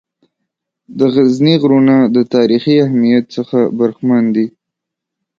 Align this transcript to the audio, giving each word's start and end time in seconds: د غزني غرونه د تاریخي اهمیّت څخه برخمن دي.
د 0.97 0.99
غزني 1.13 1.53
غرونه 1.61 1.95
د 2.15 2.17
تاریخي 2.33 2.75
اهمیّت 2.85 3.25
څخه 3.35 3.57
برخمن 3.79 4.23
دي. 4.35 4.47